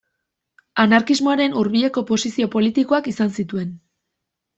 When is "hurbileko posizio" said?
1.59-2.47